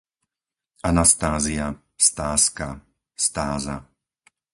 Anastázia, 0.83 1.75
Stázka, 1.97 2.81
Stáza 3.15 3.85